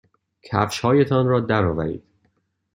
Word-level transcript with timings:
کفشهایتان 0.43 1.27
را 1.27 1.39
درآورید. 1.39 2.03